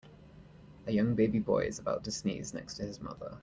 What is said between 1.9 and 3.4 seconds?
to sneeze next to his mother.